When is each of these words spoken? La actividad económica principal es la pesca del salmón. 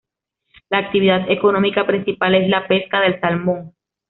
La 0.71 0.79
actividad 0.79 1.29
económica 1.29 1.85
principal 1.85 2.33
es 2.33 2.49
la 2.49 2.67
pesca 2.67 3.01
del 3.01 3.19
salmón. 3.21 3.75